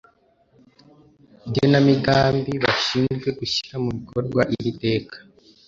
igenamigambi 1.47 2.53
bashinzwe 2.63 3.27
gushyira 3.39 3.75
mu 3.83 3.89
bikorwa 3.97 4.41
iri 4.55 4.71
teka 4.83 5.17